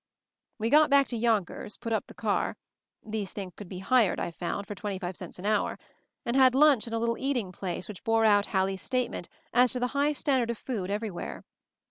We 0.57 0.71
got 0.71 0.89
back 0.89 1.05
to 1.09 1.15
Yonkers, 1.15 1.77
put 1.77 1.93
up 1.93 2.07
the 2.07 2.15
car— 2.15 2.57
these 3.13 3.33
things 3.33 3.53
could 3.55 3.69
be 3.69 3.77
hired, 3.77 4.19
I 4.19 4.31
found, 4.31 4.65
for 4.65 4.73
twenty 4.73 4.97
five 4.97 5.15
cents 5.15 5.37
an 5.37 5.45
hour— 5.45 5.77
and 6.25 6.35
had 6.35 6.55
lunch 6.55 6.87
in 6.87 6.93
a 6.93 6.97
little 6.97 7.19
eating 7.19 7.51
place 7.51 7.87
which 7.87 8.03
bore 8.03 8.25
out 8.25 8.47
Hal 8.47 8.65
lie's 8.65 8.81
statement 8.81 9.29
as 9.53 9.73
to 9.73 9.79
the 9.79 9.89
high 9.93 10.13
standard 10.13 10.49
of 10.49 10.57
food 10.57 10.89
everywhere. 10.89 11.43